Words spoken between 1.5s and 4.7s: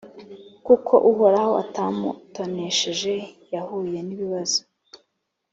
atamutonesheje, yahuye nibazo